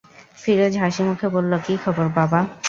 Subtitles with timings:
[0.37, 2.39] ফিরোজ হাসিমুখে বলল, কি খবর বাবা?